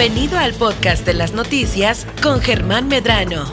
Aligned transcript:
Bienvenido 0.00 0.38
al 0.38 0.54
podcast 0.54 1.04
de 1.04 1.12
las 1.12 1.34
noticias 1.34 2.06
con 2.22 2.40
Germán 2.40 2.88
Medrano. 2.88 3.44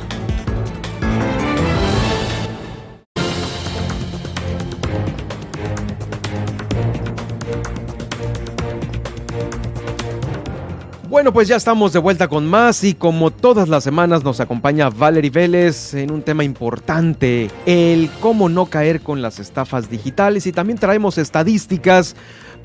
Bueno, 11.10 11.34
pues 11.34 11.50
ya 11.50 11.58
estamos 11.58 11.92
de 11.92 12.00
vuelta 12.00 12.30
con 12.30 12.46
más 12.48 12.82
y 12.86 12.94
como 12.94 13.32
todas 13.32 13.68
las 13.68 13.84
semanas 13.84 14.24
nos 14.24 14.40
acompaña 14.40 14.90
Valerie 14.90 15.30
Vélez 15.30 15.96
en 15.96 16.12
un 16.12 16.22
tema 16.22 16.46
importante, 16.46 17.52
el 17.66 18.10
cómo 18.22 18.48
no 18.48 18.68
caer 18.68 19.02
con 19.02 19.22
las 19.22 19.40
estafas 19.40 19.90
digitales 19.90 20.48
y 20.48 20.54
también 20.54 20.80
traemos 20.80 21.18
estadísticas 21.18 22.16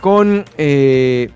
con 0.00 0.44
eh, 0.56 1.32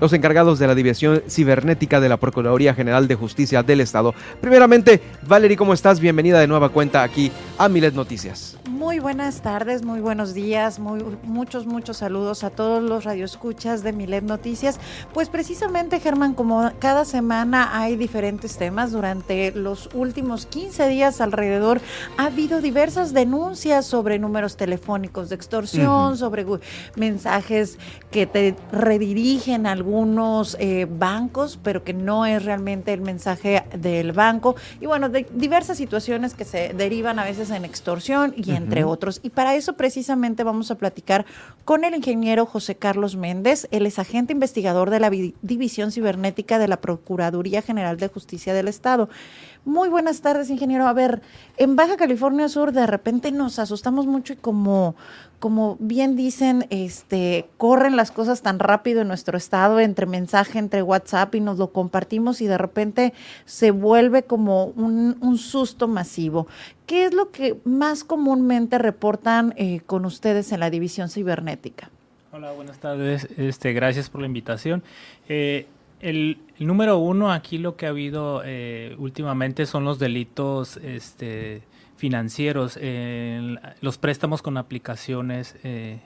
los 0.00 0.12
encargados 0.12 0.58
de 0.58 0.66
la 0.66 0.74
División 0.74 1.22
Cibernética 1.28 2.00
de 2.00 2.08
la 2.08 2.16
Procuraduría 2.16 2.74
General 2.74 3.08
de 3.08 3.14
Justicia 3.14 3.62
del 3.62 3.80
Estado. 3.80 4.14
Primeramente, 4.40 5.00
Valerie, 5.26 5.56
¿cómo 5.56 5.72
estás? 5.72 6.00
Bienvenida 6.00 6.40
de 6.40 6.46
nueva 6.46 6.68
cuenta 6.68 7.02
aquí 7.02 7.30
a 7.58 7.68
Milet 7.68 7.94
Noticias. 7.94 8.56
Muy 8.68 8.98
buenas 8.98 9.42
tardes, 9.42 9.84
muy 9.84 10.00
buenos 10.00 10.34
días, 10.34 10.78
muy, 10.78 11.02
muchos, 11.22 11.66
muchos 11.66 11.98
saludos 11.98 12.44
a 12.44 12.50
todos 12.50 12.82
los 12.82 13.04
radioescuchas 13.04 13.82
de 13.82 13.92
Milet 13.92 14.24
Noticias. 14.24 14.78
Pues 15.14 15.28
precisamente, 15.28 16.00
Germán, 16.00 16.34
como 16.34 16.70
cada 16.78 17.04
semana 17.04 17.80
hay 17.80 17.96
diferentes 17.96 18.58
temas, 18.58 18.92
durante 18.92 19.52
los 19.52 19.88
últimos 19.94 20.46
15 20.46 20.88
días 20.88 21.20
alrededor 21.20 21.80
ha 22.16 22.26
habido 22.26 22.60
diversas 22.60 23.12
denuncias 23.12 23.86
sobre 23.86 24.18
números 24.18 24.56
telefónicos 24.56 25.28
de 25.28 25.36
extorsión, 25.36 26.16
sobre 26.16 26.44
mensajes 26.96 27.78
que 28.10 28.26
te 28.26 28.56
redirigen 28.72 29.66
a 29.66 29.72
algunos 29.86 30.56
eh, 30.58 30.84
bancos, 30.90 31.60
pero 31.62 31.84
que 31.84 31.92
no 31.92 32.26
es 32.26 32.44
realmente 32.44 32.92
el 32.92 33.02
mensaje 33.02 33.62
del 33.78 34.10
banco. 34.10 34.56
Y 34.80 34.86
bueno, 34.86 35.08
de 35.08 35.28
diversas 35.32 35.76
situaciones 35.76 36.34
que 36.34 36.44
se 36.44 36.74
derivan 36.74 37.20
a 37.20 37.24
veces 37.24 37.50
en 37.50 37.64
extorsión 37.64 38.34
y 38.36 38.50
entre 38.50 38.82
otros. 38.82 39.20
Y 39.22 39.30
para 39.30 39.54
eso 39.54 39.74
precisamente 39.74 40.42
vamos 40.42 40.72
a 40.72 40.74
platicar 40.74 41.24
con 41.64 41.84
el 41.84 41.94
ingeniero 41.94 42.46
José 42.46 42.74
Carlos 42.74 43.14
Méndez. 43.14 43.68
Él 43.70 43.86
es 43.86 44.00
agente 44.00 44.32
investigador 44.32 44.90
de 44.90 44.98
la 44.98 45.08
División 45.08 45.92
Cibernética 45.92 46.58
de 46.58 46.66
la 46.66 46.80
Procuraduría 46.80 47.62
General 47.62 47.96
de 47.96 48.08
Justicia 48.08 48.54
del 48.54 48.66
Estado. 48.66 49.08
Muy 49.66 49.88
buenas 49.88 50.20
tardes, 50.20 50.48
ingeniero. 50.48 50.86
A 50.86 50.92
ver, 50.92 51.22
en 51.56 51.74
Baja 51.74 51.96
California 51.96 52.48
Sur 52.48 52.70
de 52.70 52.86
repente 52.86 53.32
nos 53.32 53.58
asustamos 53.58 54.06
mucho 54.06 54.34
y 54.34 54.36
como, 54.36 54.94
como 55.40 55.76
bien 55.80 56.14
dicen, 56.14 56.68
este, 56.70 57.48
corren 57.58 57.96
las 57.96 58.12
cosas 58.12 58.42
tan 58.42 58.60
rápido 58.60 59.00
en 59.00 59.08
nuestro 59.08 59.36
estado, 59.36 59.80
entre 59.80 60.06
mensaje, 60.06 60.60
entre 60.60 60.84
WhatsApp 60.84 61.34
y 61.34 61.40
nos 61.40 61.58
lo 61.58 61.72
compartimos 61.72 62.40
y 62.42 62.46
de 62.46 62.58
repente 62.58 63.12
se 63.44 63.72
vuelve 63.72 64.22
como 64.22 64.66
un, 64.66 65.36
susto 65.36 65.88
masivo. 65.88 66.46
¿Qué 66.86 67.04
es 67.04 67.12
lo 67.12 67.32
que 67.32 67.58
más 67.64 68.04
comúnmente 68.04 68.78
reportan 68.78 69.52
eh, 69.56 69.80
con 69.84 70.04
ustedes 70.04 70.52
en 70.52 70.60
la 70.60 70.70
división 70.70 71.08
cibernética? 71.10 71.90
Hola, 72.30 72.52
buenas 72.52 72.78
tardes. 72.78 73.26
Este, 73.36 73.72
gracias 73.72 74.10
por 74.10 74.20
la 74.20 74.28
invitación. 74.28 74.84
Eh, 75.28 75.66
el, 76.00 76.38
número 76.58 76.98
uno 76.98 77.32
aquí 77.32 77.58
lo 77.58 77.76
que 77.76 77.86
ha 77.86 77.90
habido 77.90 78.42
eh, 78.44 78.94
últimamente 78.98 79.66
son 79.66 79.84
los 79.84 79.98
delitos 79.98 80.76
este, 80.78 81.62
financieros, 81.96 82.78
los 83.80 83.98
préstamos 83.98 84.42
con 84.42 84.56
aplicaciones. 84.56 85.56
En, 85.62 86.00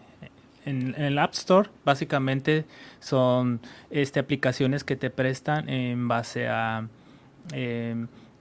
en, 0.64 0.94
el 0.96 1.18
App 1.18 1.32
Store 1.34 1.68
básicamente 1.84 2.64
son 3.00 3.60
este, 3.90 4.20
aplicaciones 4.20 4.84
que 4.84 4.96
te 4.96 5.10
prestan 5.10 5.68
en 5.68 6.08
base 6.08 6.48
a 6.48 6.88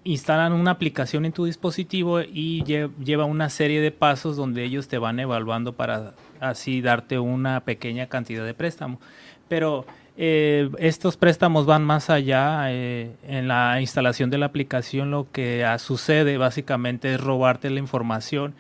instalan 0.04 0.54
una 0.54 0.72
aplicación 0.72 1.26
en 1.26 1.34
tu 1.34 1.46
dispositivo 1.46 2.22
y 2.22 2.64
lleva 2.64 3.26
una 3.26 3.50
serie 3.50 3.82
de 3.82 3.92
pasos 3.92 4.38
donde 4.38 4.64
ellos 4.64 4.88
te 4.88 4.98
van 4.98 5.20
evaluando 5.20 5.74
para 5.74 6.14
así 6.40 6.82
darte 6.82 7.20
una 7.20 7.62
pequeña 7.62 8.08
cantidad 8.08 8.46
de 8.46 8.54
préstamo. 8.54 9.00
Pero 9.48 9.86
eh, 10.22 10.70
estos 10.80 11.16
préstamos 11.16 11.66
van 11.66 11.86
más 11.86 12.10
allá. 12.10 12.74
Eh, 12.74 13.16
en 13.26 13.48
la 13.48 13.80
instalación 13.80 14.30
de 14.30 14.38
la 14.38 14.48
aplicación 14.48 15.12
lo 15.12 15.32
que 15.32 15.66
sucede 15.80 16.38
básicamente 16.38 17.14
es 17.14 17.22
robarte 17.22 17.70
la 17.70 17.80
información 17.80 18.54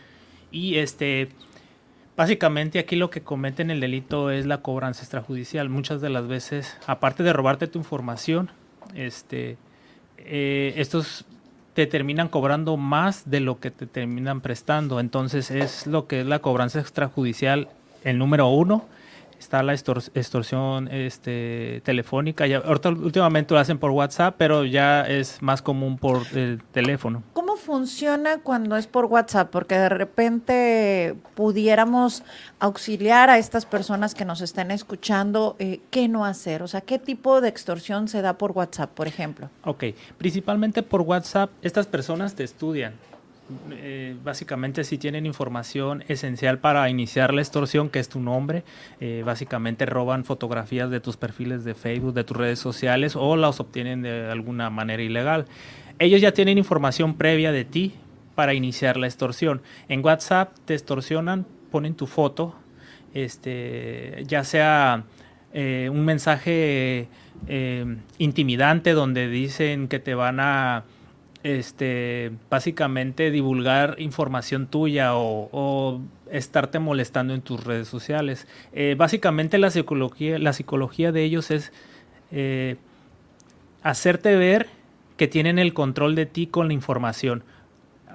y 0.51 0.77
este... 0.77 1.29
Básicamente 2.15 2.79
aquí 2.79 2.97
lo 2.97 3.09
que 3.09 3.21
cometen 3.21 3.71
el 3.71 3.79
delito 3.79 4.29
es 4.29 4.45
la 4.45 4.61
cobranza 4.61 5.03
extrajudicial. 5.03 5.69
Muchas 5.69 6.01
de 6.01 6.09
las 6.09 6.27
veces, 6.27 6.77
aparte 6.85 7.23
de 7.23 7.31
robarte 7.31 7.67
tu 7.67 7.79
información, 7.79 8.51
este, 8.93 9.55
eh, 10.17 10.73
estos 10.75 11.23
te 11.73 11.87
terminan 11.87 12.27
cobrando 12.27 12.75
más 12.75 13.29
de 13.29 13.39
lo 13.39 13.61
que 13.61 13.71
te 13.71 13.85
terminan 13.85 14.41
prestando. 14.41 14.99
Entonces 14.99 15.49
es 15.49 15.87
lo 15.87 16.07
que 16.07 16.21
es 16.21 16.27
la 16.27 16.39
cobranza 16.39 16.81
extrajudicial, 16.81 17.69
el 18.03 18.17
número 18.17 18.49
uno. 18.49 18.85
Está 19.39 19.63
la 19.63 19.73
extorsión 19.73 20.89
este, 20.91 21.81
telefónica. 21.83 22.45
Ya, 22.45 22.57
ahorita 22.57 22.89
últimamente 22.89 23.53
lo 23.53 23.59
hacen 23.59 23.77
por 23.77 23.91
WhatsApp, 23.91 24.35
pero 24.37 24.65
ya 24.65 25.01
es 25.01 25.41
más 25.41 25.61
común 25.61 25.97
por 25.97 26.21
el 26.35 26.61
teléfono 26.71 27.23
funciona 27.59 28.39
cuando 28.39 28.75
es 28.77 28.87
por 28.87 29.05
WhatsApp? 29.05 29.51
Porque 29.51 29.77
de 29.77 29.89
repente 29.89 31.15
pudiéramos 31.35 32.23
auxiliar 32.59 33.29
a 33.29 33.37
estas 33.37 33.65
personas 33.65 34.15
que 34.15 34.25
nos 34.25 34.41
estén 34.41 34.71
escuchando, 34.71 35.55
eh, 35.59 35.81
¿qué 35.91 36.07
no 36.07 36.25
hacer? 36.25 36.63
O 36.63 36.67
sea, 36.67 36.81
¿qué 36.81 36.97
tipo 36.97 37.41
de 37.41 37.49
extorsión 37.49 38.07
se 38.07 38.21
da 38.21 38.37
por 38.37 38.51
WhatsApp, 38.53 38.91
por 38.91 39.07
ejemplo? 39.07 39.49
Ok, 39.65 39.83
principalmente 40.17 40.81
por 40.81 41.01
WhatsApp, 41.01 41.51
estas 41.61 41.85
personas 41.85 42.33
te 42.33 42.43
estudian. 42.43 42.93
Eh, 43.71 44.15
básicamente 44.23 44.83
si 44.83 44.97
tienen 44.97 45.25
información 45.25 46.03
esencial 46.07 46.59
para 46.59 46.89
iniciar 46.89 47.33
la 47.33 47.41
extorsión, 47.41 47.89
que 47.89 47.99
es 47.99 48.09
tu 48.09 48.19
nombre, 48.19 48.63
eh, 48.99 49.23
básicamente 49.25 49.85
roban 49.85 50.23
fotografías 50.23 50.89
de 50.91 50.99
tus 50.99 51.17
perfiles 51.17 51.63
de 51.63 51.73
Facebook, 51.73 52.13
de 52.13 52.23
tus 52.23 52.37
redes 52.37 52.59
sociales 52.59 53.15
o 53.15 53.35
las 53.35 53.59
obtienen 53.59 54.03
de 54.03 54.29
alguna 54.29 54.69
manera 54.69 55.01
ilegal 55.01 55.45
ellos 55.99 56.21
ya 56.21 56.31
tienen 56.31 56.57
información 56.57 57.15
previa 57.15 57.51
de 57.51 57.65
ti 57.65 57.93
para 58.33 58.53
iniciar 58.53 58.95
la 58.97 59.07
extorsión. 59.07 59.61
En 59.89 60.03
WhatsApp 60.03 60.57
te 60.65 60.73
extorsionan, 60.73 61.45
ponen 61.71 61.93
tu 61.93 62.07
foto, 62.07 62.55
este, 63.13 64.23
ya 64.25 64.45
sea 64.45 65.03
eh, 65.53 65.89
un 65.91 66.05
mensaje 66.05 67.09
eh, 67.47 67.97
intimidante 68.17 68.93
donde 68.93 69.27
dicen 69.27 69.89
que 69.89 69.99
te 69.99 70.15
van 70.15 70.39
a 70.39 70.85
este, 71.43 72.31
básicamente 72.49 73.31
divulgar 73.31 73.95
información 73.99 74.67
tuya 74.67 75.15
o, 75.15 76.01
estarte 76.31 76.77
molestando 76.79 77.33
en 77.33 77.41
tus 77.41 77.63
redes 77.63 77.87
sociales. 77.87 78.47
Eh, 78.73 78.95
básicamente 78.97 79.57
la 79.57 79.71
psicología, 79.71 80.37
la 80.37 80.53
psicología 80.53 81.11
de 81.11 81.23
ellos 81.23 81.49
es 81.49 81.71
hacerte 83.81 84.35
ver 84.35 84.67
que 85.17 85.27
tienen 85.27 85.57
el 85.57 85.73
control 85.73 86.15
de 86.15 86.25
ti 86.25 86.47
con 86.47 86.67
la 86.67 86.73
información. 86.73 87.43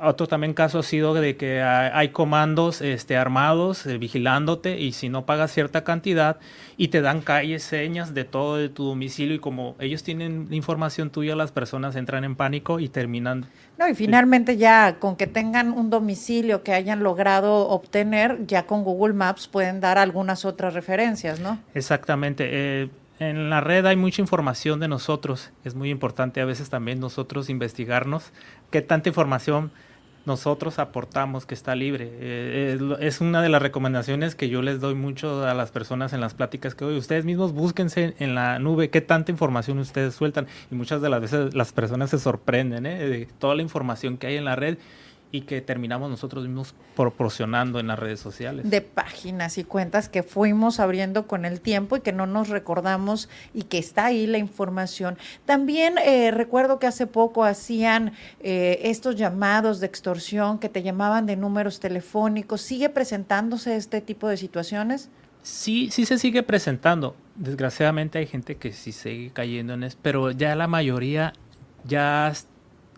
Otro 0.03 0.27
también 0.27 0.55
caso 0.55 0.81
ha 0.81 0.83
sido 0.83 1.15
de 1.15 1.37
que 1.37 1.63
hay 1.63 2.09
comandos 2.09 2.81
este, 2.81 3.17
armados 3.17 3.87
eh, 3.87 3.97
vigilándote 3.97 4.81
y 4.81 4.93
si 4.93 5.09
no 5.09 5.25
pagas 5.25 5.53
cierta 5.53 5.85
cantidad 5.85 6.39
y 6.77 6.89
te 6.89 7.01
dan 7.01 7.21
calles, 7.21 7.63
señas 7.63 8.13
de 8.13 8.25
todo 8.25 8.57
de 8.57 8.69
tu 8.69 8.85
domicilio 8.85 9.37
y 9.37 9.39
como 9.39 9.77
ellos 9.79 10.03
tienen 10.03 10.49
información 10.51 11.11
tuya, 11.11 11.37
las 11.37 11.53
personas 11.53 11.95
entran 11.95 12.25
en 12.25 12.35
pánico 12.35 12.81
y 12.81 12.89
terminan. 12.89 13.47
No, 13.79 13.89
y 13.89 13.95
finalmente 13.95 14.57
ya 14.57 14.97
con 14.99 15.17
que 15.17 15.27
tengan 15.27 15.73
un 15.73 15.91
domicilio 15.91 16.63
que 16.63 16.73
hayan 16.73 17.03
logrado 17.03 17.69
obtener, 17.69 18.47
ya 18.47 18.67
con 18.67 18.83
Google 18.83 19.15
Maps 19.15 19.47
pueden 19.49 19.81
dar 19.81 19.99
algunas 19.99 20.45
otras 20.45 20.75
referencias, 20.75 21.41
¿no? 21.41 21.61
Exactamente. 21.75 22.49
Eh, 22.51 22.89
en 23.19 23.51
la 23.51 23.61
red 23.61 23.87
hay 23.87 23.97
mucha 23.97 24.21
información 24.21 24.81
de 24.81 24.89
nosotros. 24.89 25.51
Es 25.65 25.75
muy 25.75 25.91
importante 25.91 26.41
a 26.41 26.45
veces 26.45 26.71
también 26.71 27.01
nosotros 27.01 27.49
investigarnos 27.49 28.33
qué 28.71 28.83
tanta 28.83 29.09
información 29.09 29.71
nosotros 30.27 30.79
aportamos 30.79 31.45
que 31.47 31.55
está 31.55 31.75
libre. 31.75 32.09
Eh, 32.13 32.79
es 33.01 33.21
una 33.21 33.43
de 33.43 33.49
las 33.51 33.61
recomendaciones 33.61 34.35
que 34.35 34.49
yo 34.49 34.63
les 34.63 34.81
doy 34.81 34.95
mucho 34.95 35.47
a 35.47 35.55
las 35.55 35.71
personas 35.71 36.13
en 36.13 36.21
las 36.21 36.35
pláticas 36.35 36.75
que 36.75 36.85
doy. 36.85 36.97
Ustedes 36.97 37.25
mismos 37.25 37.53
búsquense 37.53 38.15
en 38.19 38.35
la 38.35 38.59
nube 38.59 38.91
qué 38.91 39.01
tanta 39.01 39.31
información 39.31 39.79
ustedes 39.79 40.15
sueltan. 40.15 40.47
Y 40.71 40.75
muchas 40.75 41.03
de 41.03 41.11
las 41.11 41.21
veces 41.21 41.55
las 41.55 41.73
personas 41.73 42.11
se 42.11 42.19
sorprenden 42.19 42.87
¿eh? 42.87 43.07
de 43.07 43.29
toda 43.39 43.55
la 43.55 43.63
información 43.63 44.17
que 44.17 44.29
hay 44.29 44.37
en 44.37 44.47
la 44.47 44.57
red 44.57 44.79
y 45.35 45.41
que 45.41 45.61
terminamos 45.61 46.09
nosotros 46.09 46.45
mismos 46.45 46.77
proporcionando 46.95 47.81
en 47.81 47.89
las 47.89 47.99
redes 47.99 48.21
sociales. 48.21 48.71
De 48.71 48.81
páginas 48.81 49.59
y 49.59 49.65
cuentas 49.65 50.09
que 50.09 50.23
fuimos 50.23 50.79
abriendo 50.79 51.27
con 51.27 51.45
el 51.45 51.61
tiempo 51.61 51.97
y 51.97 52.03
que 52.03 52.13
no 52.13 52.25
nos 52.27 52.51
recordamos 52.51 53.29
y 53.53 53.65
que 53.65 53.79
está 53.79 54.05
ahí 54.07 54.29
la 54.29 54.39
información. 54.39 55.19
También 55.45 55.99
eh, 55.99 56.31
recuerdo 56.31 56.79
que 56.79 56.87
hace 56.87 57.09
poco 57.09 57.43
hacían 57.43 58.13
eh, 58.39 58.79
estos 58.85 59.17
llamados 59.17 59.81
de 59.81 59.87
extorsión 59.87 60.61
que 60.61 60.69
te 60.69 60.85
llamaban 60.85 61.27
de 61.27 61.35
números 61.35 61.81
telefónicos. 61.81 62.61
¿Sigue 62.61 62.89
presentándose 62.89 63.75
este 63.75 64.01
tipo 64.01 64.29
de 64.29 64.37
situaciones? 64.37 65.11
Sí, 65.43 65.89
sí 65.91 66.07
se 66.07 66.17
sigue 66.17 66.45
presentando. 66.45 67.17
Desgraciadamente 67.35 68.21
hay 68.21 68.29
gente 68.29 68.55
que 68.55 68.73
sí 68.73 68.93
sigue 68.93 69.33
cayendo 69.33 69.75
en 69.75 69.83
eso, 69.83 69.99
pero 70.01 70.31
ya 70.31 70.55
la 70.55 70.69
mayoría 70.69 71.33
ya, 71.83 72.33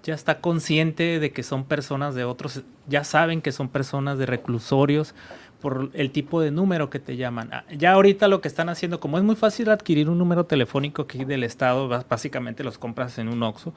ya 0.07 0.15
está 0.15 0.41
consciente 0.41 1.19
de 1.19 1.33
que 1.33 1.43
son 1.43 1.65
personas 1.65 2.15
de 2.15 2.25
otros, 2.25 2.63
ya 2.87 3.03
saben 3.03 3.43
que 3.43 3.51
son 3.51 3.69
personas 3.69 4.19
de 4.19 4.27
reclusorios 4.27 5.17
por 5.61 5.91
el 5.95 6.13
tipo 6.13 6.41
de 6.41 6.53
número 6.53 6.91
que 6.91 7.01
te 7.01 7.17
llaman. 7.17 7.49
Ah, 7.53 7.65
ya 7.77 7.93
ahorita 7.93 8.29
lo 8.29 8.41
que 8.41 8.47
están 8.47 8.69
haciendo, 8.69 9.01
como 9.01 9.19
es 9.19 9.25
muy 9.25 9.35
fácil 9.35 9.69
adquirir 9.69 10.09
un 10.09 10.17
número 10.17 10.45
telefónico 10.47 11.03
aquí 11.03 11.25
del 11.25 11.43
estado, 11.43 11.89
básicamente 11.89 12.63
los 12.63 12.79
compras 12.79 13.19
en 13.19 13.29
un 13.29 13.43
Oxxo, 13.43 13.75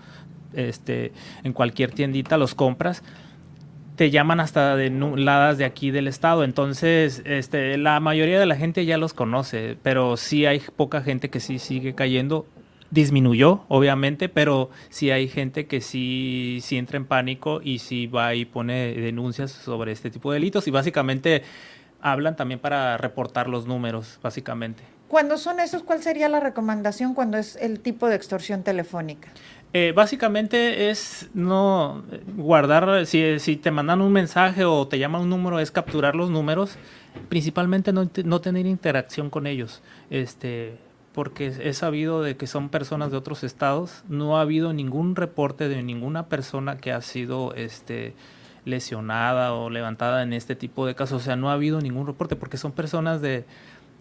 este, 0.53 1.13
en 1.43 1.51
cualquier 1.53 1.91
tiendita 1.91 2.37
los 2.37 2.53
compras 2.53 3.01
te 3.95 4.11
llaman 4.11 4.39
hasta 4.39 4.77
de 4.77 4.91
ladas 4.91 5.57
de 5.57 5.65
aquí 5.65 5.91
del 5.91 6.07
estado. 6.07 6.45
Entonces, 6.45 7.21
este, 7.25 7.77
la 7.77 7.99
mayoría 7.99 8.39
de 8.39 8.45
la 8.45 8.55
gente 8.55 8.85
ya 8.85 8.97
los 8.97 9.13
conoce, 9.13 9.77
pero 9.83 10.15
sí 10.15 10.45
hay 10.45 10.61
poca 10.61 11.01
gente 11.01 11.29
que 11.29 11.41
sí 11.41 11.59
sigue 11.59 11.95
cayendo. 11.95 12.45
Disminuyó, 12.91 13.65
obviamente, 13.67 14.29
pero 14.29 14.69
sí 14.89 15.11
hay 15.11 15.27
gente 15.27 15.67
que 15.67 15.81
sí, 15.81 16.59
sí 16.61 16.77
entra 16.77 16.97
en 16.97 17.05
pánico 17.05 17.61
y 17.63 17.79
sí 17.79 18.07
va 18.07 18.33
y 18.33 18.45
pone 18.45 18.93
denuncias 18.93 19.51
sobre 19.51 19.91
este 19.91 20.09
tipo 20.09 20.31
de 20.31 20.37
delitos. 20.37 20.67
Y 20.67 20.71
básicamente 20.71 21.43
hablan 22.01 22.35
también 22.35 22.59
para 22.59 22.97
reportar 22.97 23.47
los 23.47 23.67
números, 23.67 24.19
básicamente. 24.23 24.83
Cuando 25.07 25.37
son 25.37 25.59
esos, 25.59 25.81
¿cuál 25.81 26.03
sería 26.03 26.29
la 26.29 26.39
recomendación 26.39 27.15
cuando 27.15 27.37
es 27.37 27.55
el 27.55 27.79
tipo 27.79 28.07
de 28.07 28.15
extorsión 28.15 28.63
telefónica? 28.63 29.29
Eh, 29.73 29.91
básicamente 29.95 30.89
es 30.89 31.29
no 31.33 32.03
guardar, 32.35 33.05
si, 33.05 33.39
si, 33.39 33.55
te 33.55 33.69
mandan 33.69 34.01
un 34.01 34.11
mensaje 34.11 34.65
o 34.65 34.87
te 34.87 34.97
llaman 34.97 35.21
un 35.21 35.29
número, 35.29 35.59
es 35.59 35.69
capturar 35.69 36.15
los 36.15 36.29
números, 36.31 36.77
principalmente 37.27 37.93
no, 37.93 38.09
no 38.23 38.41
tener 38.41 38.65
interacción 38.65 39.29
con 39.29 39.45
ellos, 39.45 39.81
este, 40.09 40.77
porque 41.13 41.47
he 41.47 41.73
sabido 41.73 42.21
de 42.21 42.37
que 42.37 42.47
son 42.47 42.69
personas 42.69 43.11
de 43.11 43.17
otros 43.17 43.43
estados, 43.43 44.03
no 44.07 44.37
ha 44.37 44.41
habido 44.41 44.73
ningún 44.73 45.15
reporte 45.15 45.67
de 45.67 45.81
ninguna 45.83 46.27
persona 46.27 46.77
que 46.77 46.91
ha 46.91 47.01
sido 47.01 47.53
este, 47.55 48.13
lesionada 48.65 49.53
o 49.53 49.69
levantada 49.69 50.23
en 50.23 50.33
este 50.33 50.55
tipo 50.55 50.85
de 50.85 50.95
casos, 50.95 51.21
o 51.21 51.25
sea, 51.25 51.35
no 51.35 51.49
ha 51.49 51.53
habido 51.53 51.81
ningún 51.81 52.07
reporte 52.07 52.35
porque 52.35 52.57
son 52.57 52.71
personas 52.71 53.21
de, 53.21 53.45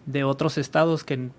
de 0.05 0.23
otros 0.23 0.57
estados 0.57 1.03
que 1.03 1.29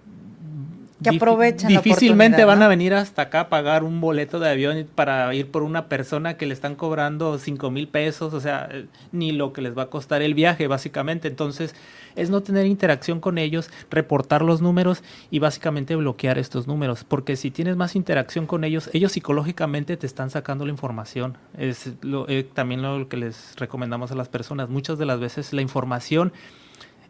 que 1.02 1.17
aprovechan 1.17 1.69
difícilmente 1.69 2.44
van 2.44 2.62
a 2.62 2.69
venir 2.69 2.94
hasta 2.94 3.23
acá 3.23 3.41
a 3.41 3.49
pagar 3.49 3.85
un 3.85 4.00
boleto 4.00 4.38
de 4.38 4.49
avión 4.50 4.87
para 4.94 5.32
ir 5.35 5.50
por 5.50 5.62
una 5.62 5.88
persona 5.88 6.37
que 6.37 6.47
le 6.47 6.55
están 6.55 6.75
cobrando 6.75 7.38
cinco 7.38 7.70
mil 7.70 7.88
pesos, 7.88 8.35
o 8.35 8.41
sea, 8.41 8.69
ni 9.12 9.32
lo 9.32 9.52
que 9.52 9.62
les 9.62 9.76
va 9.76 9.85
a 9.85 9.87
costar 9.87 10.23
el 10.23 10.35
viaje, 10.35 10.67
básicamente. 10.67 11.29
Entonces, 11.29 11.75
es 12.17 12.31
no 12.31 12.43
tener 12.43 12.67
interacción 12.67 13.20
con 13.20 13.38
ellos, 13.38 13.70
reportar 13.91 14.43
los 14.43 14.61
números 14.61 15.02
y 15.31 15.38
básicamente 15.38 15.97
bloquear 15.97 16.38
estos 16.38 16.67
números, 16.67 17.05
porque 17.05 17.37
si 17.37 17.50
tienes 17.50 17.76
más 17.76 17.97
interacción 17.97 18.47
con 18.47 18.64
ellos, 18.64 18.91
ellos 18.93 19.12
psicológicamente 19.12 19.97
te 19.97 20.06
están 20.06 20.31
sacando 20.31 20.64
la 20.64 20.70
información. 20.70 21.37
Es 21.56 21.93
lo, 22.02 22.29
eh, 22.29 22.44
también 22.44 22.82
lo 22.82 23.08
que 23.08 23.17
les 23.17 23.55
recomendamos 23.56 24.11
a 24.12 24.14
las 24.14 24.29
personas. 24.29 24.69
Muchas 24.69 24.99
de 24.99 25.06
las 25.06 25.20
veces 25.20 25.52
la 25.52 25.62
información 25.62 26.32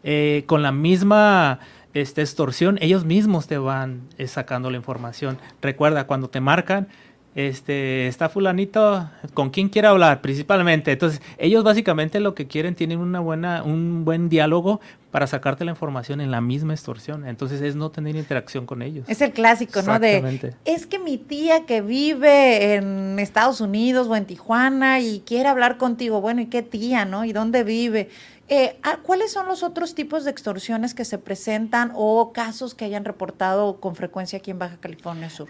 eh, 0.03 0.43
con 0.47 0.63
la 0.63 0.71
misma 0.71 1.59
esta 1.93 2.21
extorsión, 2.21 2.77
ellos 2.81 3.05
mismos 3.05 3.47
te 3.47 3.57
van 3.57 4.01
eh, 4.17 4.27
sacando 4.27 4.69
la 4.71 4.77
información. 4.77 5.37
Recuerda, 5.61 6.07
cuando 6.07 6.29
te 6.29 6.39
marcan, 6.39 6.87
este, 7.33 8.07
está 8.07 8.27
fulanito, 8.27 9.09
¿con 9.33 9.51
quién 9.51 9.69
quiere 9.69 9.87
hablar? 9.87 10.21
Principalmente. 10.21 10.91
Entonces, 10.91 11.21
ellos 11.37 11.63
básicamente 11.63 12.19
lo 12.19 12.35
que 12.35 12.47
quieren, 12.47 12.75
tienen 12.75 12.99
una 12.99 13.21
buena, 13.21 13.63
un 13.63 14.03
buen 14.03 14.27
diálogo 14.27 14.81
para 15.11 15.27
sacarte 15.27 15.63
la 15.63 15.71
información 15.71 16.19
en 16.19 16.31
la 16.31 16.41
misma 16.41 16.73
extorsión. 16.73 17.25
Entonces, 17.25 17.61
es 17.61 17.75
no 17.75 17.89
tener 17.89 18.17
interacción 18.17 18.65
con 18.65 18.81
ellos. 18.81 19.05
Es 19.07 19.21
el 19.21 19.31
clásico, 19.31 19.81
¿no? 19.81 19.97
De, 19.99 20.53
es 20.65 20.85
que 20.85 20.99
mi 20.99 21.17
tía 21.17 21.65
que 21.65 21.81
vive 21.81 22.75
en 22.75 23.17
Estados 23.19 23.61
Unidos 23.61 24.07
o 24.07 24.15
en 24.15 24.25
Tijuana 24.25 24.99
y 24.99 25.21
quiere 25.21 25.47
hablar 25.47 25.77
contigo, 25.77 26.19
bueno, 26.19 26.41
¿y 26.41 26.47
qué 26.47 26.61
tía, 26.61 27.05
no? 27.05 27.23
¿Y 27.23 27.31
dónde 27.31 27.63
vive? 27.63 28.09
Eh, 28.53 28.77
ah, 28.83 28.99
¿Cuáles 29.01 29.31
son 29.31 29.47
los 29.47 29.63
otros 29.63 29.95
tipos 29.95 30.25
de 30.25 30.31
extorsiones 30.31 30.93
que 30.93 31.05
se 31.05 31.17
presentan 31.17 31.93
o 31.95 32.33
casos 32.33 32.75
que 32.75 32.83
hayan 32.83 33.05
reportado 33.05 33.79
con 33.79 33.95
frecuencia 33.95 34.39
aquí 34.39 34.51
en 34.51 34.59
Baja 34.59 34.75
California 34.77 35.29
Sur? 35.29 35.47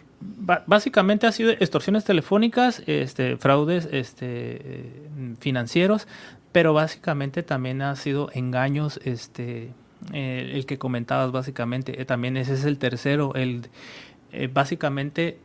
básicamente 0.68 1.25
ha 1.25 1.31
sido 1.31 1.50
extorsiones 1.50 2.03
telefónicas, 2.03 2.83
este, 2.86 3.38
fraudes 3.38 3.89
este, 3.92 4.94
financieros, 5.39 6.07
pero 6.51 6.74
básicamente 6.74 7.42
también 7.42 7.81
ha 7.81 7.95
sido 7.95 8.30
engaños, 8.33 9.00
este, 9.03 9.71
eh, 10.13 10.51
el 10.53 10.68
que 10.68 10.77
comentabas 10.77 11.31
básicamente, 11.31 12.00
eh, 12.00 12.06
también 12.06 12.38
ese 12.38 12.53
es 12.53 12.65
el 12.65 12.77
tercero, 12.77 13.33
el 13.33 13.68
básicamente 14.53 15.39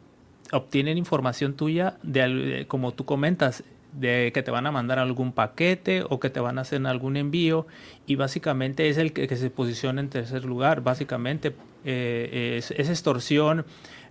obtienen 0.52 0.98
información 0.98 1.54
tuya 1.54 1.96
de 2.02 2.66
como 2.68 2.92
tú 2.92 3.06
comentas 3.06 3.64
de 3.98 4.30
que 4.34 4.42
te 4.42 4.50
van 4.50 4.66
a 4.66 4.72
mandar 4.72 4.98
algún 4.98 5.32
paquete 5.32 6.04
o 6.08 6.20
que 6.20 6.30
te 6.30 6.40
van 6.40 6.58
a 6.58 6.62
hacer 6.62 6.86
algún 6.86 7.16
envío 7.16 7.66
y 8.06 8.16
básicamente 8.16 8.88
es 8.88 8.98
el 8.98 9.12
que, 9.12 9.34
se 9.34 9.50
posiciona 9.50 10.00
en 10.00 10.10
tercer 10.10 10.44
lugar, 10.44 10.82
básicamente 10.82 11.54
eh, 11.84 12.56
es, 12.58 12.70
extorsión 12.70 13.64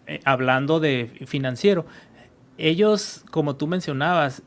eh, 0.08 0.20
hablando 0.26 0.80
de 0.80 1.12
financiero. 1.28 1.86
Ellos, 2.58 3.24
como 3.32 3.58
tú 3.58 3.68
mencionabas, 3.68 4.42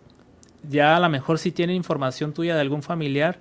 ya 0.69 0.97
a 0.97 1.01
lo 1.01 1.09
mejor 1.09 1.39
si 1.39 1.53
tienen 1.53 1.77
información 1.77 2.33
tuya 2.33 2.55
de 2.55 2.61
algún 2.61 2.83
familiar 2.83 3.39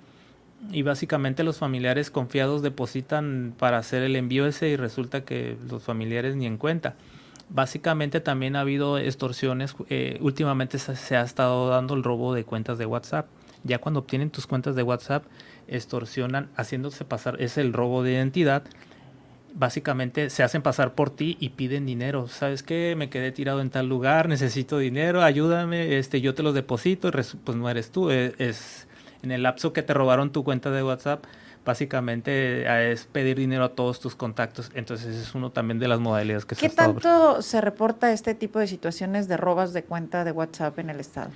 y 0.70 0.82
básicamente 0.82 1.42
los 1.42 1.58
familiares 1.58 2.10
confiados 2.10 2.62
depositan 2.62 3.54
para 3.58 3.78
hacer 3.78 4.02
el 4.02 4.14
envío 4.14 4.46
ese 4.46 4.68
y 4.68 4.76
resulta 4.76 5.24
que 5.24 5.56
los 5.68 5.82
familiares 5.82 6.36
ni 6.36 6.46
en 6.46 6.58
cuenta. 6.58 6.94
Básicamente 7.50 8.20
también 8.20 8.56
ha 8.56 8.60
habido 8.60 8.98
extorsiones, 8.98 9.74
eh, 9.88 10.18
últimamente 10.20 10.78
se, 10.78 11.16
ha 11.16 11.22
estado 11.22 11.70
dando 11.70 11.94
el 11.94 12.02
robo 12.02 12.34
de 12.34 12.44
cuentas 12.44 12.76
de 12.78 12.84
WhatsApp. 12.84 13.26
Ya 13.64 13.78
cuando 13.78 14.00
obtienen 14.00 14.30
tus 14.30 14.46
cuentas 14.46 14.76
de 14.76 14.82
WhatsApp, 14.82 15.24
extorsionan 15.66 16.50
haciéndose 16.56 17.04
pasar, 17.04 17.40
es 17.40 17.56
el 17.56 17.72
robo 17.72 18.02
de 18.02 18.12
identidad. 18.12 18.64
Básicamente 19.54 20.28
se 20.28 20.42
hacen 20.42 20.60
pasar 20.60 20.94
por 20.94 21.08
ti 21.10 21.38
y 21.40 21.50
piden 21.50 21.86
dinero. 21.86 22.28
¿Sabes 22.28 22.62
qué? 22.62 22.94
Me 22.96 23.08
quedé 23.08 23.32
tirado 23.32 23.62
en 23.62 23.70
tal 23.70 23.88
lugar, 23.88 24.28
necesito 24.28 24.78
dinero, 24.78 25.22
ayúdame, 25.22 25.98
este, 25.98 26.20
yo 26.20 26.34
te 26.34 26.42
los 26.42 26.54
deposito, 26.54 27.10
pues 27.10 27.56
no 27.56 27.68
eres 27.70 27.90
tú, 27.90 28.10
es, 28.10 28.34
es 28.38 28.88
en 29.22 29.32
el 29.32 29.42
lapso 29.42 29.72
que 29.72 29.82
te 29.82 29.94
robaron 29.94 30.32
tu 30.32 30.44
cuenta 30.44 30.70
de 30.70 30.82
WhatsApp 30.82 31.24
básicamente 31.68 32.90
es 32.90 33.04
pedir 33.04 33.36
dinero 33.36 33.62
a 33.62 33.68
todos 33.68 34.00
tus 34.00 34.16
contactos. 34.16 34.70
Entonces 34.72 35.14
es 35.14 35.34
uno 35.34 35.50
también 35.50 35.78
de 35.78 35.86
las 35.86 36.00
modalidades 36.00 36.46
que 36.46 36.54
se 36.54 36.62
¿Qué 36.62 36.74
tanto 36.74 37.42
se 37.42 37.60
reporta 37.60 38.10
este 38.10 38.34
tipo 38.34 38.58
de 38.58 38.66
situaciones 38.66 39.28
de 39.28 39.36
robas 39.36 39.74
de 39.74 39.84
cuenta 39.84 40.24
de 40.24 40.32
WhatsApp 40.32 40.78
en 40.78 40.88
el 40.88 40.98
estado? 40.98 41.28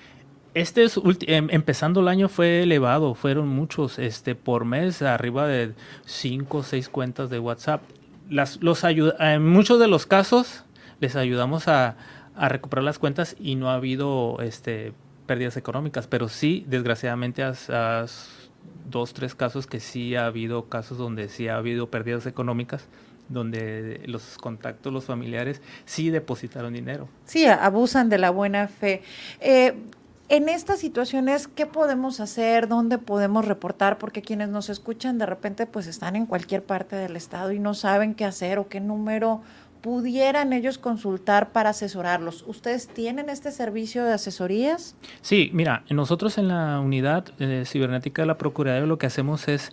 Este 0.54 0.84
es 0.84 0.98
em, 1.26 1.48
empezando 1.50 2.00
el 2.00 2.08
año 2.08 2.30
fue 2.30 2.62
elevado, 2.62 3.14
fueron 3.14 3.46
muchos, 3.48 3.98
este 3.98 4.34
por 4.34 4.64
mes 4.64 5.02
arriba 5.02 5.46
de 5.46 5.74
cinco 6.06 6.58
o 6.58 6.62
seis 6.62 6.88
cuentas 6.88 7.28
de 7.28 7.38
WhatsApp. 7.38 7.82
Las, 8.30 8.62
los 8.62 8.84
en 8.84 9.46
muchos 9.46 9.78
de 9.80 9.88
los 9.88 10.06
casos 10.06 10.64
les 11.00 11.14
ayudamos 11.14 11.68
a, 11.68 11.96
a 12.34 12.48
recuperar 12.48 12.84
las 12.84 12.98
cuentas 12.98 13.36
y 13.38 13.56
no 13.56 13.70
ha 13.70 13.74
habido 13.74 14.38
este 14.40 14.94
pérdidas 15.26 15.58
económicas, 15.58 16.06
pero 16.06 16.30
sí 16.30 16.64
desgraciadamente 16.66 17.42
has, 17.42 17.68
has 17.68 18.41
dos, 18.88 19.14
tres 19.14 19.34
casos 19.34 19.66
que 19.66 19.80
sí 19.80 20.14
ha 20.14 20.26
habido 20.26 20.68
casos 20.68 20.98
donde 20.98 21.28
sí 21.28 21.48
ha 21.48 21.56
habido 21.56 21.90
pérdidas 21.90 22.26
económicas, 22.26 22.86
donde 23.28 24.02
los 24.06 24.38
contactos, 24.38 24.92
los 24.92 25.04
familiares 25.04 25.62
sí 25.84 26.10
depositaron 26.10 26.74
dinero. 26.74 27.08
Sí, 27.24 27.46
abusan 27.46 28.08
de 28.08 28.18
la 28.18 28.30
buena 28.30 28.68
fe. 28.68 29.02
Eh, 29.40 29.74
en 30.28 30.48
estas 30.48 30.80
situaciones, 30.80 31.46
¿qué 31.46 31.66
podemos 31.66 32.20
hacer? 32.20 32.66
¿Dónde 32.66 32.96
podemos 32.98 33.44
reportar? 33.44 33.98
Porque 33.98 34.22
quienes 34.22 34.48
nos 34.48 34.70
escuchan 34.70 35.18
de 35.18 35.26
repente 35.26 35.66
pues 35.66 35.86
están 35.86 36.16
en 36.16 36.26
cualquier 36.26 36.62
parte 36.62 36.96
del 36.96 37.16
estado 37.16 37.52
y 37.52 37.58
no 37.58 37.74
saben 37.74 38.14
qué 38.14 38.24
hacer 38.24 38.58
o 38.58 38.68
qué 38.68 38.80
número 38.80 39.42
pudieran 39.82 40.52
ellos 40.52 40.78
consultar 40.78 41.52
para 41.52 41.70
asesorarlos. 41.70 42.44
¿Ustedes 42.46 42.88
tienen 42.88 43.28
este 43.28 43.50
servicio 43.50 44.04
de 44.04 44.14
asesorías? 44.14 44.96
Sí, 45.20 45.50
mira, 45.52 45.84
nosotros 45.90 46.38
en 46.38 46.48
la 46.48 46.80
unidad 46.80 47.26
eh, 47.40 47.64
cibernética 47.66 48.22
de 48.22 48.26
la 48.26 48.38
Procuraduría 48.38 48.86
lo 48.86 48.98
que 48.98 49.06
hacemos 49.06 49.48
es 49.48 49.72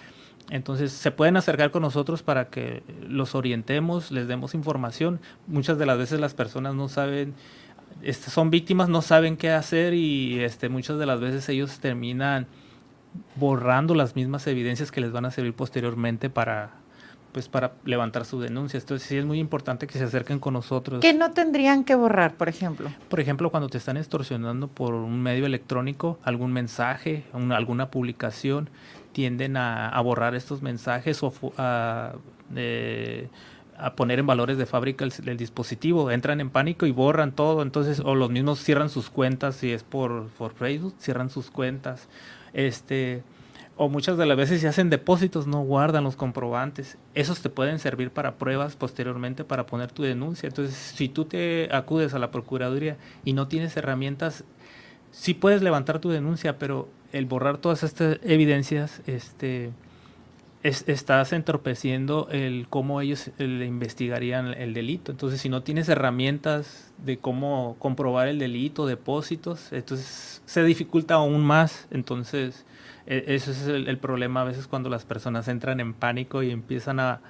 Entonces 0.51 0.91
se 0.91 1.11
pueden 1.11 1.37
acercar 1.37 1.71
con 1.71 1.81
nosotros 1.81 2.21
para 2.21 2.49
que 2.49 2.83
los 3.07 3.33
orientemos, 3.33 4.11
les 4.11 4.27
demos 4.27 4.53
información. 4.53 5.19
Muchas 5.47 5.79
de 5.79 5.87
las 5.87 5.97
veces 5.97 6.19
las 6.19 6.35
personas 6.35 6.75
no 6.75 6.87
saben, 6.87 7.33
este, 8.03 8.29
son 8.29 8.51
víctimas, 8.51 8.87
no 8.87 9.01
saben 9.01 9.37
qué 9.37 9.49
hacer 9.49 9.95
y 9.95 10.43
este, 10.43 10.69
muchas 10.69 10.99
de 10.99 11.07
las 11.07 11.19
veces 11.19 11.49
ellos 11.49 11.79
terminan 11.79 12.45
borrando 13.35 13.95
las 13.95 14.15
mismas 14.15 14.47
evidencias 14.47 14.91
que 14.91 15.01
les 15.01 15.11
van 15.11 15.25
a 15.25 15.31
servir 15.31 15.53
posteriormente 15.53 16.29
para 16.29 16.71
pues 17.35 17.49
para 17.49 17.73
levantar 17.83 18.23
su 18.23 18.39
denuncia. 18.39 18.79
Entonces 18.79 19.05
sí 19.05 19.17
es 19.17 19.25
muy 19.25 19.39
importante 19.39 19.87
que 19.87 19.97
se 19.97 20.05
acerquen 20.05 20.39
con 20.39 20.53
nosotros. 20.53 21.01
¿Qué 21.01 21.13
no 21.13 21.31
tendrían 21.31 21.83
que 21.83 21.93
borrar, 21.93 22.35
por 22.35 22.47
ejemplo? 22.47 22.89
Por 23.09 23.19
ejemplo, 23.19 23.51
cuando 23.51 23.67
te 23.67 23.77
están 23.77 23.97
extorsionando 23.97 24.69
por 24.69 24.93
un 24.93 25.21
medio 25.21 25.45
electrónico, 25.45 26.17
algún 26.23 26.53
mensaje, 26.53 27.25
alguna 27.33 27.91
publicación, 27.91 28.69
tienden 29.11 29.57
a, 29.57 29.99
borrar 29.99 30.33
estos 30.33 30.61
mensajes 30.61 31.21
o 31.23 31.33
a, 31.57 32.13
a, 33.77 33.95
poner 33.95 34.19
en 34.19 34.27
valores 34.27 34.57
de 34.57 34.65
fábrica 34.65 35.05
el, 35.05 35.37
dispositivo. 35.37 36.11
Entran 36.11 36.41
en 36.41 36.49
pánico 36.49 36.85
y 36.85 36.91
borran 36.91 37.31
todo. 37.31 37.61
Entonces, 37.61 38.01
o 38.03 38.15
los 38.15 38.29
mismos 38.29 38.59
cierran 38.59 38.89
sus 38.89 39.09
cuentas, 39.09 39.55
si 39.55 39.71
es 39.71 39.83
por, 39.83 40.27
por 40.37 40.53
Facebook, 40.53 40.95
cierran 40.99 41.29
sus 41.29 41.51
cuentas 41.51 42.07
este, 42.55 43.21
o 43.75 43.89
muchas 43.89 44.17
de 44.17 44.25
las 44.25 44.37
veces 44.37 44.61
si 44.61 44.67
hacen 44.67 44.89
depósitos 44.89 45.45
no 45.45 45.59
guardan 45.59 46.05
los 46.05 46.15
comprobantes. 46.15 46.97
Esos 47.13 47.41
te 47.41 47.49
pueden 47.49 47.79
servir 47.79 48.09
para 48.09 48.35
pruebas 48.35 48.77
posteriormente 48.77 49.43
para 49.43 49.65
poner 49.65 49.91
tu 49.91 50.03
denuncia. 50.03 50.47
Entonces, 50.47 50.73
si 50.75 51.09
tú 51.09 51.25
te 51.25 51.67
acudes 51.75 52.13
a 52.13 52.19
la 52.19 52.31
Procuraduría 52.31 52.97
y 53.25 53.33
no 53.33 53.49
tienes 53.49 53.75
herramientas, 53.75 54.45
sí 55.11 55.33
puedes 55.33 55.61
levantar 55.61 55.99
tu 55.99 56.09
denuncia, 56.09 56.57
pero 56.57 56.87
el 57.11 57.25
borrar 57.25 57.57
todas 57.57 57.83
estas 57.83 58.19
evidencias, 58.23 59.01
este, 59.05 59.71
estás 60.65 61.31
entorpeciendo 61.31 62.27
el 62.31 62.67
cómo 62.69 62.99
ellos 63.01 63.29
le 63.37 63.65
investigarían 63.65 64.47
el 64.53 64.73
delito. 64.73 65.11
Entonces, 65.11 65.39
si 65.39 65.49
no 65.49 65.61
tienes 65.61 65.89
herramientas 65.89 66.91
de 66.97 67.17
cómo 67.17 67.75
comprobar 67.77 68.27
el 68.27 68.39
delito, 68.39 68.87
depósitos, 68.87 69.71
entonces 69.71 70.41
se 70.45 70.63
dificulta 70.63 71.15
aún 71.15 71.45
más. 71.45 71.87
Entonces, 71.91 72.65
e, 73.05 73.23
ese 73.27 73.51
es 73.51 73.67
el 73.67 73.97
problema 73.99 74.41
a 74.41 74.45
veces 74.45 74.67
cuando 74.67 74.89
las 74.89 75.05
personas 75.05 75.47
entran 75.47 75.79
en 75.79 75.93
pánico 75.93 76.41
y 76.41 76.49
empiezan 76.49 76.99
a, 76.99 77.21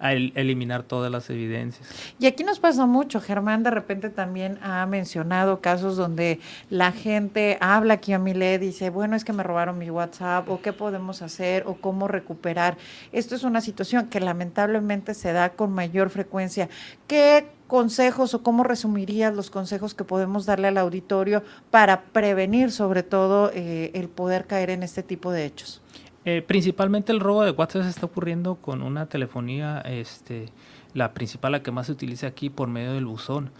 a 0.00 0.12
eliminar 0.12 0.82
todas 0.82 1.10
las 1.10 1.28
evidencias. 1.30 1.88
Y 2.18 2.26
aquí 2.26 2.44
nos 2.44 2.60
pasa 2.60 2.86
mucho, 2.86 3.20
Germán 3.20 3.62
de 3.62 3.70
repente 3.70 4.10
también 4.10 4.58
ha 4.62 4.84
mencionado 4.86 5.60
casos 5.60 5.96
donde 5.96 6.40
la 6.70 6.92
gente 6.92 7.58
habla 7.60 7.94
aquí 7.94 8.12
a 8.12 8.18
mi 8.18 8.34
led, 8.34 8.60
dice, 8.60 8.90
bueno, 8.90 9.16
es 9.16 9.24
que 9.24 9.32
me 9.32 9.42
robaron 9.42 9.78
mi 9.78 9.90
WhatsApp, 9.90 10.48
o 10.48 10.60
qué 10.60 10.72
podemos 10.72 11.22
hacer, 11.22 11.64
o 11.66 11.74
cómo 11.74 12.08
recuperar. 12.08 12.76
Esto 13.12 13.34
es 13.34 13.42
una 13.42 13.60
situación 13.60 14.06
que 14.06 14.20
lamentablemente 14.20 15.14
se 15.14 15.32
da 15.32 15.50
con 15.50 15.72
mayor 15.72 16.10
frecuencia. 16.10 16.68
¿Qué 17.06 17.46
consejos 17.66 18.34
o 18.34 18.42
cómo 18.42 18.64
resumirías 18.64 19.34
los 19.34 19.50
consejos 19.50 19.94
que 19.94 20.04
podemos 20.04 20.46
darle 20.46 20.68
al 20.68 20.78
auditorio 20.78 21.42
para 21.70 22.02
prevenir 22.02 22.72
sobre 22.72 23.02
todo 23.02 23.50
eh, 23.52 23.90
el 23.94 24.08
poder 24.08 24.46
caer 24.46 24.70
en 24.70 24.82
este 24.82 25.02
tipo 25.02 25.30
de 25.30 25.44
hechos? 25.44 25.82
Eh, 26.30 26.42
principalmente 26.42 27.10
el 27.10 27.20
robo 27.20 27.42
de 27.42 27.52
WhatsApp 27.52 27.84
se 27.84 27.88
está 27.88 28.04
ocurriendo 28.04 28.56
con 28.56 28.82
una 28.82 29.06
telefonía, 29.06 29.80
este, 29.80 30.50
la 30.92 31.14
principal, 31.14 31.52
la 31.52 31.62
que 31.62 31.70
más 31.70 31.86
se 31.86 31.92
utiliza 31.92 32.26
aquí 32.26 32.50
por 32.50 32.68
medio 32.68 32.92
del 32.92 33.06
buzón. 33.06 33.50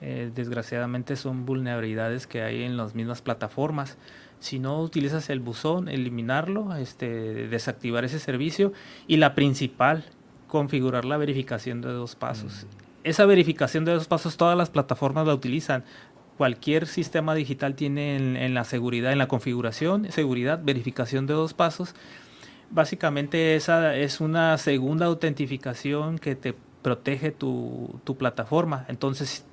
Eh, 0.00 0.32
desgraciadamente 0.34 1.14
son 1.14 1.46
vulnerabilidades 1.46 2.26
que 2.26 2.42
hay 2.42 2.64
en 2.64 2.76
las 2.76 2.96
mismas 2.96 3.22
plataformas. 3.22 3.96
Si 4.40 4.58
no 4.58 4.80
utilizas 4.80 5.30
el 5.30 5.38
buzón, 5.38 5.88
eliminarlo, 5.88 6.74
este, 6.74 7.46
desactivar 7.46 8.04
ese 8.04 8.18
servicio 8.18 8.72
y 9.06 9.18
la 9.18 9.36
principal, 9.36 10.04
configurar 10.48 11.04
la 11.04 11.18
verificación 11.18 11.80
de 11.80 11.90
dos 11.90 12.16
pasos. 12.16 12.64
Mm. 12.64 12.86
Esa 13.04 13.24
verificación 13.24 13.84
de 13.84 13.92
dos 13.92 14.08
pasos 14.08 14.36
todas 14.36 14.58
las 14.58 14.70
plataformas 14.70 15.28
la 15.28 15.34
utilizan 15.34 15.84
cualquier 16.36 16.86
sistema 16.86 17.34
digital 17.34 17.74
tiene 17.74 18.16
en, 18.44 18.54
la 18.54 18.64
seguridad, 18.64 19.12
en 19.12 19.18
la 19.18 19.28
configuración, 19.28 20.10
seguridad, 20.12 20.60
verificación 20.62 21.26
de 21.26 21.34
dos 21.34 21.54
pasos. 21.54 21.94
Básicamente 22.70 23.56
esa 23.56 23.96
es 23.96 24.20
una 24.20 24.58
segunda 24.58 25.06
autentificación 25.06 26.18
que 26.18 26.34
te 26.34 26.54
protege 26.82 27.32
tu, 27.32 28.00
plataforma. 28.18 28.84
Entonces, 28.88 29.44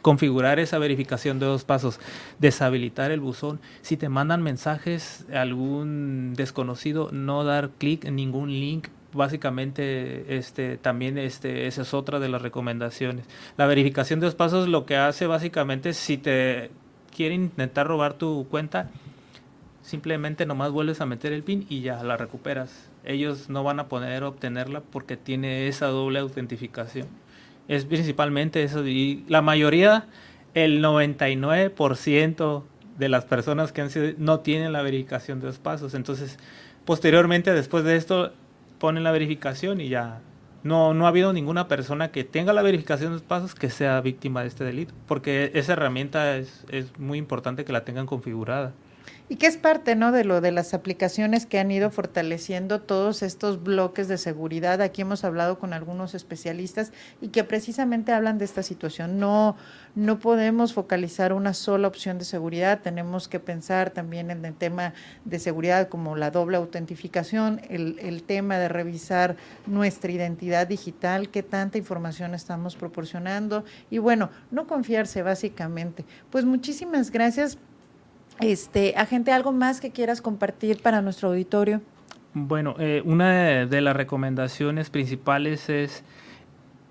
configurar 0.00 0.58
esa 0.58 0.78
verificación 0.78 1.38
de 1.38 1.46
dos 1.46 1.64
pasos, 1.64 1.98
deshabilitar 2.38 3.10
el 3.10 3.20
buzón. 3.20 3.60
Si 3.82 3.96
te 3.96 4.08
mandan 4.08 4.42
mensajes 4.42 5.26
algún 5.32 6.34
desconocido, 6.34 7.10
no 7.10 7.44
dar 7.44 7.70
clic 7.70 8.04
en 8.04 8.16
ningún 8.16 8.50
link 8.50 8.88
básicamente 9.12 10.36
este 10.36 10.76
también 10.76 11.18
este 11.18 11.66
esa 11.66 11.82
es 11.82 11.94
otra 11.94 12.18
de 12.18 12.28
las 12.28 12.42
recomendaciones. 12.42 13.26
La 13.56 13.66
verificación 13.66 14.20
de 14.20 14.26
los 14.26 14.34
pasos 14.34 14.68
lo 14.68 14.86
que 14.86 14.96
hace 14.96 15.26
básicamente 15.26 15.92
si 15.92 16.18
te 16.18 16.70
quieren 17.14 17.42
intentar 17.44 17.86
robar 17.86 18.14
tu 18.14 18.46
cuenta 18.50 18.90
simplemente 19.82 20.44
nomás 20.44 20.70
vuelves 20.70 21.00
a 21.00 21.06
meter 21.06 21.32
el 21.32 21.42
pin 21.42 21.66
y 21.68 21.80
ya 21.80 22.02
la 22.02 22.16
recuperas. 22.18 22.90
Ellos 23.04 23.48
no 23.48 23.64
van 23.64 23.80
a 23.80 23.88
poder 23.88 24.22
obtenerla 24.22 24.82
porque 24.82 25.16
tiene 25.16 25.66
esa 25.66 25.86
doble 25.86 26.18
autentificación. 26.18 27.06
Es 27.68 27.86
principalmente 27.86 28.62
eso 28.62 28.86
y 28.86 29.24
la 29.28 29.40
mayoría 29.40 30.06
el 30.54 30.82
99% 30.84 32.62
de 32.98 33.08
las 33.08 33.24
personas 33.24 33.72
que 33.72 33.80
han 33.80 33.90
sido 33.90 34.12
no 34.18 34.40
tienen 34.40 34.72
la 34.72 34.82
verificación 34.82 35.40
de 35.40 35.46
los 35.46 35.58
pasos. 35.58 35.94
Entonces 35.94 36.38
posteriormente 36.84 37.54
después 37.54 37.84
de 37.84 37.96
esto 37.96 38.32
ponen 38.78 39.04
la 39.04 39.12
verificación 39.12 39.80
y 39.80 39.88
ya 39.88 40.20
no, 40.62 40.94
no 40.94 41.06
ha 41.06 41.08
habido 41.08 41.32
ninguna 41.32 41.68
persona 41.68 42.10
que 42.10 42.24
tenga 42.24 42.52
la 42.52 42.62
verificación 42.62 43.16
de 43.16 43.22
pasos 43.22 43.54
que 43.54 43.70
sea 43.70 44.00
víctima 44.00 44.42
de 44.42 44.48
este 44.48 44.64
delito, 44.64 44.94
porque 45.06 45.50
esa 45.54 45.74
herramienta 45.74 46.36
es, 46.36 46.64
es 46.70 46.98
muy 46.98 47.18
importante 47.18 47.64
que 47.64 47.72
la 47.72 47.84
tengan 47.84 48.06
configurada. 48.06 48.72
Y 49.30 49.36
que 49.36 49.46
es 49.46 49.58
parte, 49.58 49.94
¿no? 49.94 50.10
De 50.10 50.24
lo 50.24 50.40
de 50.40 50.52
las 50.52 50.72
aplicaciones 50.72 51.44
que 51.44 51.58
han 51.58 51.70
ido 51.70 51.90
fortaleciendo 51.90 52.80
todos 52.80 53.22
estos 53.22 53.62
bloques 53.62 54.08
de 54.08 54.16
seguridad. 54.16 54.80
Aquí 54.80 55.02
hemos 55.02 55.22
hablado 55.22 55.58
con 55.58 55.74
algunos 55.74 56.14
especialistas 56.14 56.92
y 57.20 57.28
que 57.28 57.44
precisamente 57.44 58.12
hablan 58.12 58.38
de 58.38 58.46
esta 58.46 58.62
situación. 58.62 59.18
No, 59.18 59.56
no 59.94 60.18
podemos 60.18 60.72
focalizar 60.72 61.34
una 61.34 61.52
sola 61.52 61.88
opción 61.88 62.18
de 62.18 62.24
seguridad. 62.24 62.80
Tenemos 62.80 63.28
que 63.28 63.38
pensar 63.38 63.90
también 63.90 64.30
en 64.30 64.46
el 64.46 64.54
tema 64.54 64.94
de 65.26 65.38
seguridad 65.38 65.88
como 65.88 66.16
la 66.16 66.30
doble 66.30 66.56
autentificación, 66.56 67.60
el, 67.68 67.98
el 67.98 68.22
tema 68.22 68.56
de 68.56 68.68
revisar 68.68 69.36
nuestra 69.66 70.10
identidad 70.10 70.66
digital, 70.66 71.28
qué 71.28 71.42
tanta 71.42 71.76
información 71.76 72.34
estamos 72.34 72.76
proporcionando 72.76 73.64
y 73.90 73.98
bueno, 73.98 74.30
no 74.50 74.66
confiarse 74.66 75.22
básicamente. 75.22 76.06
Pues 76.30 76.46
muchísimas 76.46 77.10
gracias 77.10 77.58
este, 78.40 78.94
agente, 78.96 79.32
¿algo 79.32 79.52
más 79.52 79.80
que 79.80 79.90
quieras 79.90 80.20
compartir 80.20 80.82
para 80.82 81.02
nuestro 81.02 81.28
auditorio? 81.28 81.80
Bueno, 82.34 82.74
eh, 82.78 83.02
una 83.04 83.66
de, 83.66 83.80
las 83.80 83.96
recomendaciones 83.96 84.90
principales 84.90 85.68
es 85.68 86.04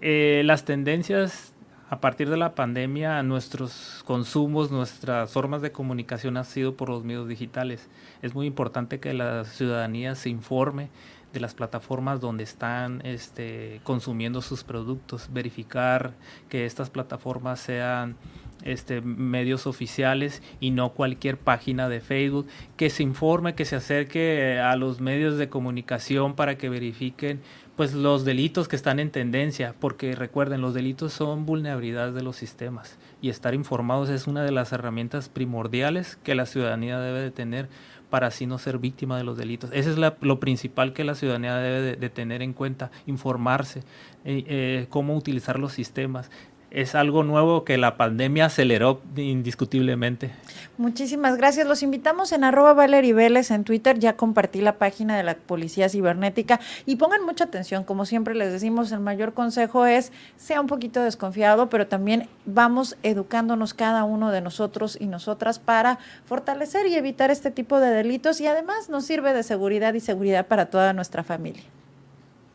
eh, 0.01 0.42
las 0.46 0.66
tendencias 0.66 1.54
a 1.89 2.01
partir 2.01 2.30
de 2.30 2.36
la 2.36 2.54
pandemia, 2.54 3.24
nuestros 3.24 4.04
consumos, 4.06 4.72
nuestras 4.72 5.32
formas 5.32 5.62
de 5.62 5.72
comunicación 5.72 6.36
han 6.36 6.44
sido 6.44 6.75
por 6.75 6.89
los 6.89 7.06
medios 7.06 7.30
digitales. 7.30 7.88
Es 8.22 8.36
muy 8.36 8.46
importante 8.46 9.00
que 9.00 9.13
la 9.13 9.46
ciudadanía 9.46 10.16
se 10.16 10.30
informe 10.30 10.89
de 11.32 11.39
las 11.39 11.54
plataformas 11.54 12.20
donde 12.20 12.44
están 12.44 13.01
este, 13.06 13.80
consumiendo 13.84 14.42
sus 14.42 14.66
productos, 14.66 15.30
verificar 15.32 16.12
que 16.50 16.66
estas 16.66 16.89
plataformas 16.89 17.62
sean 17.62 18.18
este, 18.67 19.01
medios 19.01 19.67
oficiales 19.67 20.41
y 20.59 20.71
no 20.71 20.93
cualquier 20.93 21.38
página 21.38 21.89
de 21.89 22.01
Facebook, 22.01 22.47
que 22.75 22.89
se 22.89 23.03
informe, 23.03 23.55
que 23.55 23.65
se 23.65 23.75
acerque 23.75 24.59
a 24.59 24.75
los 24.75 25.01
medios 25.01 25.38
de 25.38 25.50
comunicación 25.50 26.36
para 26.36 26.57
que 26.57 26.69
verifiquen 26.69 27.41
pues 27.77 27.93
los 27.93 28.25
delitos 28.25 28.67
que 28.67 28.75
están 28.75 29.00
en 29.00 29.12
tendencia, 29.12 29.75
porque 29.79 30.15
recuerden, 30.15 30.62
los 30.62 30.74
delitos 30.74 31.13
son 31.13 31.45
vulnerabilidades 31.45 32.15
de 32.15 32.24
los 32.24 32.36
sistemas 32.36 32.97
y 33.21 33.29
estar 33.29 33.53
informados 33.53 34.09
es 34.09 34.25
una 34.25 34.43
de 34.43 34.51
las 34.51 34.74
herramientas 34.74 35.29
primordiales 35.29 36.17
que 36.24 36.33
la 36.33 36.47
ciudadanía 36.47 37.00
debe 37.00 37.21
de 37.21 37.29
tener 37.29 37.69
para 38.09 38.27
así 38.27 38.45
no 38.45 38.57
ser 38.57 38.79
víctima 38.79 39.17
de 39.17 39.24
los 39.24 39.38
delitos. 39.38 39.69
Eso 39.74 39.91
es 39.91 39.97
lo 39.97 40.39
principal 40.39 40.93
que 40.93 41.03
la 41.03 41.13
ciudadanía 41.13 41.57
debe 41.57 41.95
de, 41.95 42.09
tener 42.09 42.41
en 42.41 42.53
cuenta, 42.53 42.89
informarse, 43.05 43.81
eh, 44.25 44.43
eh, 44.47 44.88
cómo 44.89 45.15
utilizar 45.15 45.59
los 45.59 45.74
sistemas 45.74 46.31
es 46.77 46.93
algo 46.93 47.24
nuevo 47.24 47.63
que 47.63 47.75
la 47.79 47.98
pandemia 47.98 48.46
aceleró 48.46 49.01
indiscutiblemente. 49.15 50.29
Muchísimas 50.77 51.36
gracias. 51.36 51.65
Los 51.65 51.81
invitamos 51.81 52.31
en 52.31 52.43
arroba 52.43 52.75
Vélez 52.75 53.50
en 53.50 53.63
Twitter. 53.63 53.98
Ya 53.98 54.15
compartí 54.15 54.62
la 54.62 54.77
página 54.77 55.17
de 55.17 55.24
la 55.24 55.34
Policía 55.34 55.89
Cibernética 55.89 56.60
y 56.86 56.98
pongan 56.98 57.25
mucha 57.25 57.46
atención. 57.46 57.84
Como 57.84 58.05
siempre 58.05 58.36
les 58.36 58.51
decimos, 58.51 58.91
el 58.91 59.00
mayor 59.00 59.34
consejo 59.34 59.88
es 59.88 60.12
sea 60.36 60.62
un 60.62 60.67
poquito 60.67 61.01
desconfiado, 61.01 61.67
pero 61.67 61.88
también 61.88 62.29
vamos 62.46 62.96
educándonos 63.01 63.74
cada 63.74 64.03
uno 64.03 64.29
de 64.29 64.41
nosotros 64.41 65.00
y 65.01 65.07
nosotras 65.07 65.57
para 65.57 65.98
fortalecer 66.25 66.86
y 66.86 66.93
evitar 66.93 67.31
este 67.31 67.50
tipo 67.50 67.79
de 67.79 67.89
delitos 67.89 68.39
y 68.39 68.46
además 68.46 68.88
nos 68.88 69.03
sirve 69.03 69.34
de 69.34 69.41
seguridad 69.41 69.96
y 69.96 70.00
seguridad 70.00 70.46
para 70.46 70.67
toda 70.67 70.93
nuestra 70.93 71.24
familia. 71.24 71.63